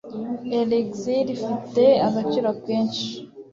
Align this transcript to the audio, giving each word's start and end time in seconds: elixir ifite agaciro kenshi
elixir 0.59 1.25
ifite 1.35 1.83
agaciro 2.07 2.49
kenshi 2.65 3.07